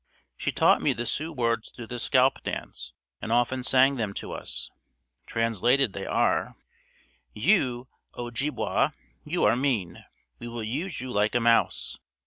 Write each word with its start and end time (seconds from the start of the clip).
She 0.35 0.51
taught 0.51 0.81
me 0.81 0.93
the 0.93 1.05
Sioux 1.05 1.31
words 1.31 1.71
to 1.73 1.85
this 1.85 2.01
scalp 2.01 2.41
dance 2.41 2.91
and 3.21 3.31
often 3.31 3.61
sang 3.61 3.97
them 3.97 4.15
to 4.15 4.31
us. 4.31 4.67
Translated 5.27 5.93
they 5.93 6.07
are: 6.07 6.55
You 7.35 7.87
Ojibway, 8.17 8.87
you 9.23 9.43
are 9.43 9.55
mean, 9.55 10.03
We 10.39 10.47
will 10.47 10.63
use 10.63 11.01
you 11.01 11.11
like 11.11 11.35
a 11.35 11.39
mouse. 11.39 11.99